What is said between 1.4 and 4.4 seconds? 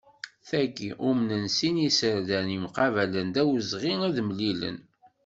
sin yiserdan yemqabalen d awezɣi ad